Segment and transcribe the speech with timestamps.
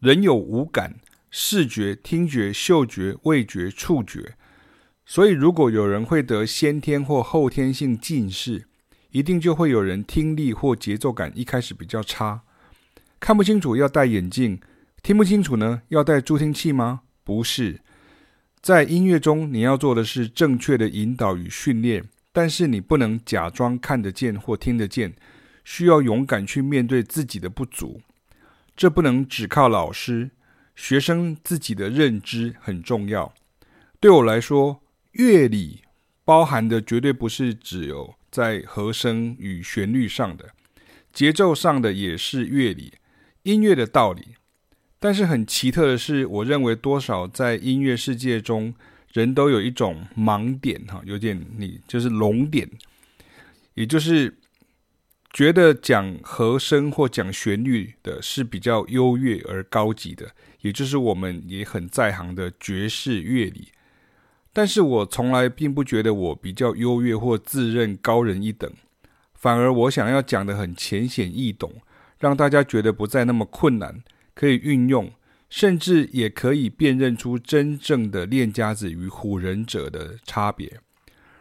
[0.00, 0.96] 人有五感：
[1.30, 4.34] 视觉、听觉、嗅觉、味觉、触觉。
[5.04, 8.66] 所以，如果有人会得先天或后天性近视，
[9.10, 12.40] 一定就会有人听力或节奏感一开始比较差，
[13.18, 14.58] 看不清楚要戴眼镜，
[15.02, 17.02] 听不清楚呢要戴助听器吗？
[17.22, 17.80] 不是，
[18.62, 25.12] 在音乐中你要做的是正确的引导与训练，但是你不能假装看得见或听得见，
[25.62, 28.00] 需要勇敢去面对自己的不足。
[28.80, 30.30] 这不能只靠老师，
[30.74, 33.34] 学生自己的认知很重要。
[34.00, 34.80] 对我来说，
[35.12, 35.82] 乐理
[36.24, 40.54] 包含的绝对不是只有在和声与旋律上的，
[41.12, 42.94] 节奏上的也是乐理，
[43.42, 44.28] 音乐的道理。
[44.98, 48.74] 但是很奇特的是，我认为多少在音乐世界中，
[49.12, 52.66] 人都有一种盲点，哈，有点你就是聋点，
[53.74, 54.38] 也就是。
[55.32, 63.68] 觉得讲和声或讲旋律的是比较优越而高级的，也就是我们也很在行的爵士乐理。
[64.52, 68.68] 但是我从来并不觉得我比较优越或自认高人一等，
[69.34, 71.74] 反而我想要讲的很浅显易懂，
[72.18, 74.02] 让大家觉得不再那么困难，
[74.34, 75.12] 可以运用，
[75.48, 80.80] 甚至也可以辨认出真正的练家子与唬人者的差别。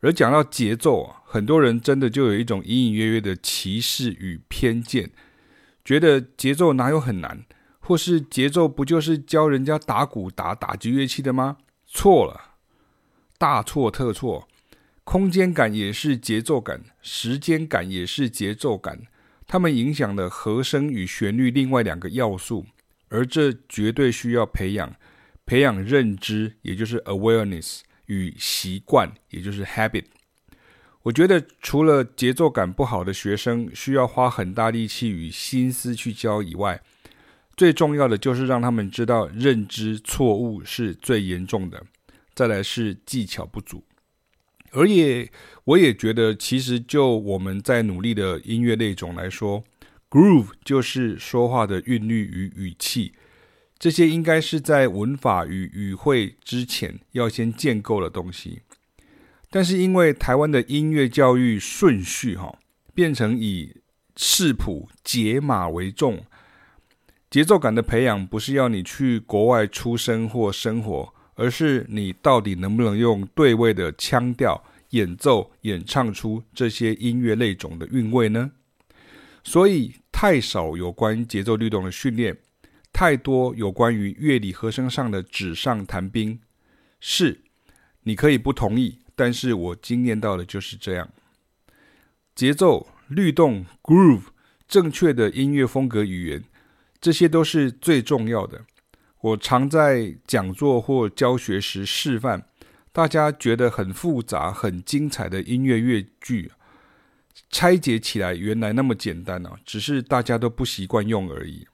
[0.00, 5.10] 而讲到节奏啊，很多人真的就有一种隐隐约约的歧视与偏见，
[5.84, 7.44] 觉得节奏哪有很难，
[7.80, 11.58] 或是节奏不就是教人家打鼓打打击乐器的吗？
[11.86, 12.56] 错了，
[13.36, 14.48] 大错特错。
[15.02, 19.02] 空间感也是节奏感，时间感也是节奏感，
[19.46, 22.66] 它们影响了和声与旋律另外两个要素，
[23.08, 24.94] 而这绝对需要培养，
[25.44, 27.80] 培养认知，也就是 awareness。
[28.10, 30.04] 与习惯，也就是 habit。
[31.02, 36.82] 我觉得除了节奏感不好的学生需要花很大力气与心思去教以外，
[37.56, 41.86] 最重要的就是让他们知道认知错误是最严重的。
[42.34, 43.84] 再来是技巧不足，
[44.72, 45.30] 而也
[45.64, 49.62] 我也觉得，其实就我们在努力的音乐类种来说
[50.08, 53.14] ，groove 就是说话的韵律与语气。
[53.80, 58.60] 这些应该是在文法与语汇之前要先建构的东西，
[59.48, 62.58] 但是因为台湾的音乐教育顺序哈，
[62.92, 63.74] 变成以
[64.16, 66.22] 视谱解码为重，
[67.30, 78.52] 节奏感的培养不是要你去国外出生或生活，而是你到底能不能用对位的腔调演奏演唱出这些音乐类种的韵味呢？
[79.42, 82.36] 所以太少有关节奏律动的训练。
[83.00, 86.38] 太多有关于乐理和声上的纸上谈兵，
[87.00, 87.40] 是
[88.02, 91.08] 你可以不同意，但是我经验到的就是这样。
[92.34, 94.24] 节奏、律动、groove，
[94.68, 96.44] 正确的音乐风格语言，
[97.00, 98.66] 这些都是最重要的。
[99.22, 102.44] 我常在讲座或教学时示范，
[102.92, 106.52] 大家觉得很复杂、很精彩的音乐乐句，
[107.48, 111.66] 拆解起来原来那么简单啊，只是大家都不习惯用而已。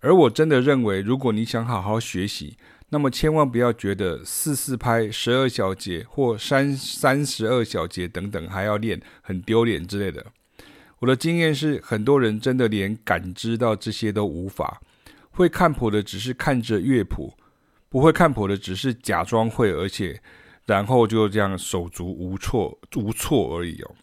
[0.00, 2.56] 而我真的认为，如果你想好好学习，
[2.90, 10.24] 那么千万不要觉得四四拍、十二小节或三三十二小节等等还要练，很丢脸之类的。
[11.00, 14.80] 我的经验是，很多人真的连感知到这些都无法。
[15.30, 17.34] 会看谱的只是看着乐谱，
[17.88, 20.20] 不会看谱的只是假装会，而且
[20.66, 23.94] 然后就这样手足无措无措而已哦。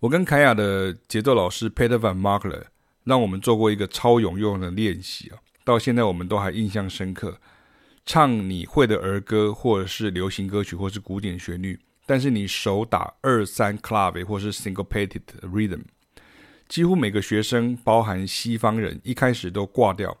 [0.00, 2.64] 我跟凯雅的节奏老师 Peter Van Markler
[3.04, 7.38] 让我们做过一个超有用的练习啊，到现在我们都还印象深刻。
[8.06, 15.80] 唱你会的儿歌，或者是流行歌曲，或是古典旋律，但是你手打二三 clave 或是 syncopated rhythm，
[16.68, 20.14] 几乎每个学生，包含西方人，一开始都挂掉。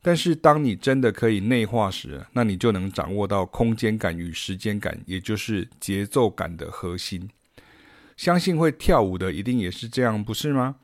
[0.00, 7.28] 但是当你真的可以内化时，那你就能掌握到空间感与时间感，也就是节奏感的核心。
[8.16, 10.76] 相信会跳舞的一定也是这样，不是吗？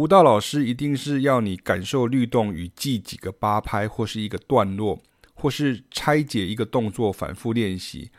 [0.00, 4.98] 舞蹈老师一定是要你感受律动与记几个八拍，或是一个段落，
[5.34, 8.10] 或是拆解一个动作，反复练习，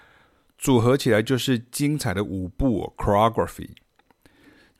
[0.59, 3.69] 组合起来就是精彩的舞步 （choreography）。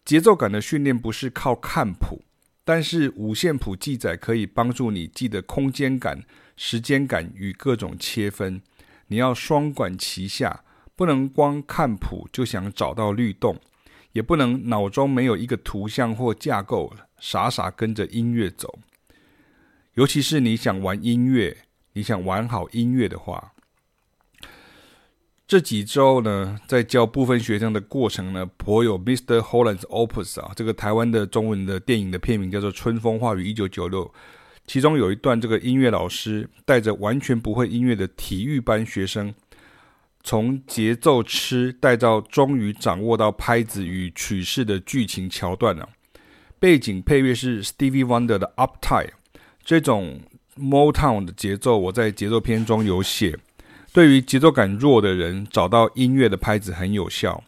[0.06, 2.22] 节奏感的训练不是靠看谱，
[2.64, 6.24] 但是五线谱记载可以帮助你记得空间感、
[6.56, 8.62] 时间感与各种切分。
[9.08, 10.64] 你要双管齐下，
[10.96, 13.60] 不能光看谱就想找到律动。
[14.14, 18.80] 也不能脑中没有一个图像或架构，傻傻跟着音乐走。
[19.96, 21.58] 尤其是你想玩音乐，
[21.94, 23.54] 你想玩好音乐的话，
[25.46, 29.40] 这几周呢，在教部分学生的过程呢，颇有 Mr.
[29.40, 34.06] Holland's Opus 啊，这个台湾的中文的电影的片名叫做《春风化雨一九九六》，
[34.66, 39.34] 其中有一段，这个音乐老师带着完全不会音乐的体育班学生，
[40.24, 45.90] 从节奏吃带到终于掌握到拍子与曲式的剧情桥段了。
[46.60, 49.10] 背景配乐是 Stevie Wonder 的 Uptight，
[49.64, 50.22] 这种
[50.56, 53.38] Motown 的节奏，我在节奏篇中有写。
[53.92, 57.44] 对于节奏感弱的人，找到音乐的拍子很有效。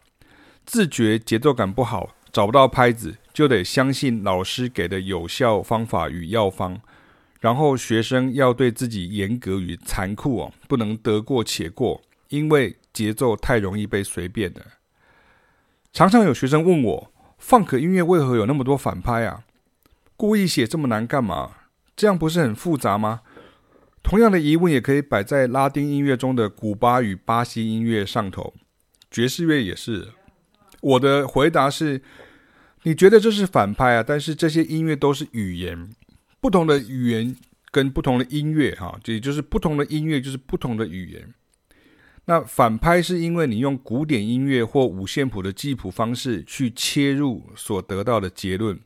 [0.66, 6.80] 自觉节奏感不好，找不到拍子，就得相信老师给的有效方法与药方。
[7.40, 12.02] 然后学生要对自己严格与残酷哦，不能得过且过，
[12.34, 14.60] 因为节奏太容易被随便了。
[15.92, 19.44] 常常有学生问我，Funk 音乐为何有那么多反拍啊？
[20.16, 21.52] 故意写这么难干嘛？
[21.94, 23.20] 这样不是很复杂吗？
[24.02, 28.52] 同样的疑问也可以摆在拉丁音乐中的古巴与巴西音乐上头，
[29.10, 30.08] 爵士乐也是。
[30.80, 32.02] 我的回答是：
[32.82, 34.04] 你觉得这是反拍啊？
[34.06, 35.88] 但是这些音乐都是语言，
[36.40, 37.34] 不同的语言
[37.70, 41.32] 跟不同的音乐，哈，也就是不同的音乐就是不同的语言。
[42.26, 48.80] 那反拍是因为你用古典音乐或五线谱的记谱方式去切入所得到的结论，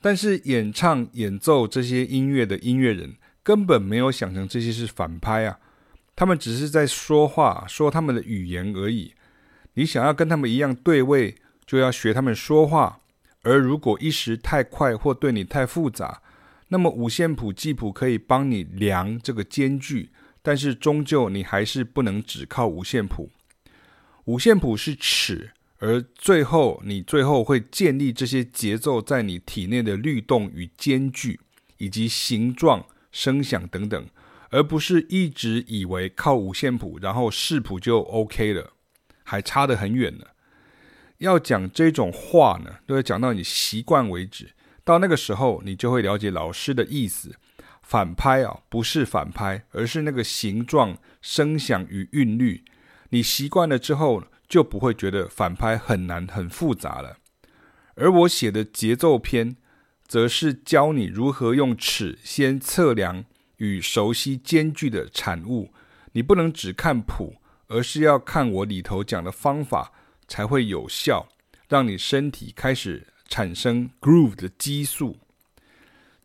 [0.00, 3.16] 但是演唱演奏这些音乐的音乐人。
[3.44, 5.58] 根本没有想成这些是反拍啊，
[6.14, 9.14] 他们只是在说话，说他们的语言而已。
[9.74, 11.34] 你想要跟他们一样对位，
[11.66, 13.00] 就要学他们说话。
[13.42, 16.22] 而如果一时太快或对你太复杂，
[16.68, 20.10] 那么五线谱记谱可以帮你量这个间距，
[20.42, 23.30] 但是终究你还是不能只靠五线谱。
[24.24, 31.40] 五线谱是尺，而最后你最后会建立这些节奏在你体内的律动与间距
[31.78, 32.84] 以及形状。
[33.14, 34.08] 声响等等，
[34.48, 38.72] 而不是一直以为靠五线谱，然后视谱就 OK 了，
[39.22, 40.24] 还差得很远呢。
[41.18, 44.52] 要讲这种话呢，都要讲到你习惯为止。
[44.82, 47.36] 到那个时候，你就会了解老师的意思。
[47.92, 52.64] 反拍啊，不是反拍，而是那个形状、声响与韵律。
[53.10, 57.18] 你习惯了之后，就不会觉得反拍很难、很复杂了。
[57.96, 59.56] 而我写的节奏篇。
[60.04, 63.24] 则是教你如何用尺先测量
[63.56, 65.72] 与熟悉间距的产物。
[66.12, 67.36] 你不能只看谱，
[67.68, 69.90] 而是要看我里头讲的方法，
[70.28, 71.28] 才会有效，
[71.66, 75.16] 让你身体开始产生 groove 的激素。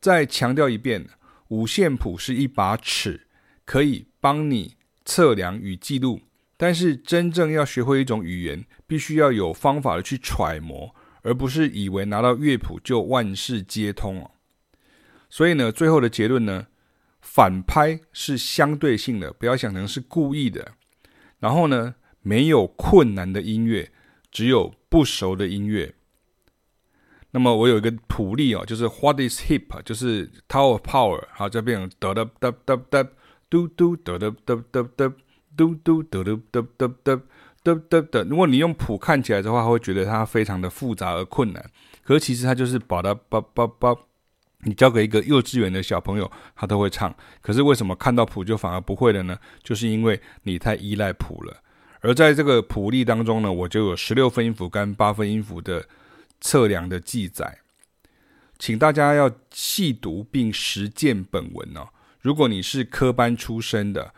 [0.02, 1.08] 再强调一遍，
[1.50, 3.28] 五线谱是一把尺，
[3.66, 6.22] 可以帮你测量与记录。
[6.58, 10.96] 但是真正要学会一种语言，必须要有方法的去揣摩。
[11.24, 14.32] 而不是以为拿到乐谱就万事皆通哦。
[15.30, 16.68] 所以呢，最后的结论呢，
[17.20, 20.76] 反拍是相对性的，不要想成是故意的。
[21.40, 23.92] 然后呢，没有困难的音乐，
[24.32, 25.96] 只有不熟的音乐。
[27.32, 29.82] 那么我有一个谱例哦，就是 What is hip？
[29.84, 33.08] 就是 Tower of Power，好，这边哒哒哒哒哒，
[33.50, 35.14] 嘟嘟哒哒哒哒哒，
[35.56, 37.22] 嘟嘟哒哒哒哒哒。
[37.64, 41.70] 嘚嘚嘚，如果你用谱看起来的话，会觉得它非常的复杂而困难。
[42.02, 43.94] 可是其实它就是把它叭叭叭，
[44.60, 47.14] 你交给一个幼稚园的小朋友，他都会唱。
[47.42, 49.38] 可是为什么看到谱就反而不会了呢？
[49.62, 51.58] 就是因为你太依赖谱了。
[52.00, 55.86] 而在这个谱例当中呢，我就有十六分音符跟八分音符的
[56.40, 57.60] 测量的记载，
[58.58, 61.90] 请大家要细读并实践本文哦。
[62.20, 64.14] 如果你是科班出身的。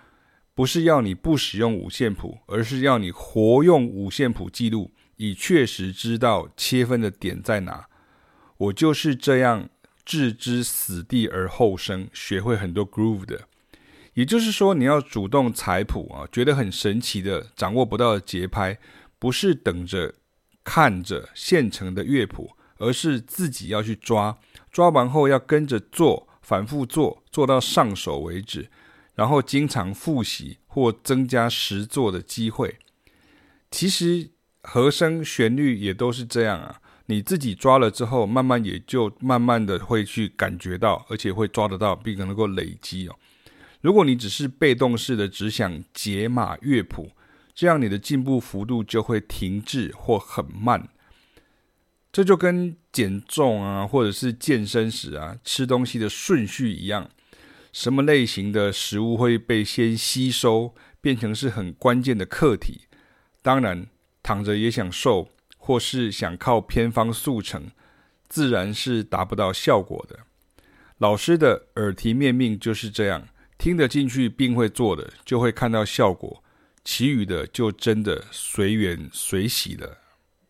[0.56, 7.88] 不是要你不使用五线谱，而是要你活用五线谱记录，以确实知道切分的点在哪。
[8.58, 9.70] 我就是这样
[10.04, 13.48] 置之死地而后生，学会很多 groove 的。
[14.16, 18.78] 也就是说，你要主动采谱啊，觉得很神奇的掌握不到的节拍，
[19.18, 20.16] 不是等着
[20.72, 24.38] 看着现成的乐谱，而是自己要去抓，
[24.72, 28.70] 抓完后要跟着做，反复做，做到上手为止。
[29.16, 32.78] 然后经常复习或增加实作的机会。
[33.72, 34.30] 其实
[34.62, 43.16] 和声旋律也都是这样啊，你自己抓了之后，慢慢也就慢慢的会去感觉到，而且会抓得到，并且能够累积哦。
[43.82, 47.10] 如果你只是被动式的只想解码乐谱，
[47.60, 50.88] 这样你的进步幅度就会停滞或很慢。
[52.10, 57.10] 这就跟减重啊，或者是健身时啊，吃东西的顺序一样。
[57.74, 62.84] 什么类型的食物会被先吸收，变成是很关键的课题。
[63.42, 63.88] 当然，
[64.24, 67.70] 躺着也想瘦，或是想靠偏方速成，
[68.30, 70.20] 自然是达不到效果的。
[71.00, 76.42] 老师的耳提面命就是这样，听得进去并会做的，就会看到效果；
[76.84, 79.99] 其余的就真的随缘随喜了。